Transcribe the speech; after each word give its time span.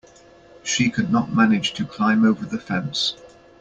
She 0.63 0.89
could 0.89 1.11
not 1.11 1.31
manage 1.31 1.73
to 1.75 1.85
climb 1.85 2.25
over 2.25 2.43
the 2.43 2.57
fence. 2.57 3.15